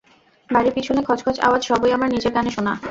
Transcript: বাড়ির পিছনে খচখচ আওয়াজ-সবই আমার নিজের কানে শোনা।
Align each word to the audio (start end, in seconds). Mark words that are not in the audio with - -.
বাড়ির 0.49 0.73
পিছনে 0.73 1.01
খচখচ 1.03 1.37
আওয়াজ-সবই 1.39 1.91
আমার 1.91 2.09
নিজের 2.11 2.31
কানে 2.33 2.51
শোনা। 2.51 2.73